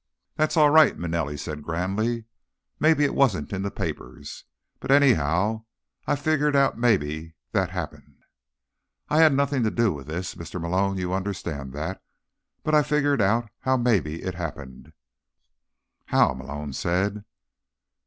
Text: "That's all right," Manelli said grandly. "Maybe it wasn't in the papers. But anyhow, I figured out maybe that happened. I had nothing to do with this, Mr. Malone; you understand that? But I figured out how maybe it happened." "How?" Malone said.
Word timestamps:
"That's 0.35 0.57
all 0.57 0.71
right," 0.71 0.97
Manelli 0.97 1.37
said 1.37 1.61
grandly. 1.61 2.25
"Maybe 2.79 3.03
it 3.05 3.13
wasn't 3.13 3.53
in 3.53 3.61
the 3.61 3.69
papers. 3.69 4.45
But 4.79 4.89
anyhow, 4.89 5.65
I 6.07 6.15
figured 6.15 6.55
out 6.55 6.75
maybe 6.75 7.35
that 7.51 7.69
happened. 7.69 8.25
I 9.09 9.19
had 9.19 9.31
nothing 9.31 9.61
to 9.61 9.69
do 9.69 9.93
with 9.93 10.07
this, 10.07 10.33
Mr. 10.33 10.59
Malone; 10.59 10.97
you 10.97 11.13
understand 11.13 11.71
that? 11.73 12.01
But 12.63 12.73
I 12.73 12.81
figured 12.81 13.21
out 13.21 13.51
how 13.59 13.77
maybe 13.77 14.23
it 14.23 14.33
happened." 14.33 14.91
"How?" 16.05 16.33
Malone 16.33 16.73
said. 16.73 17.23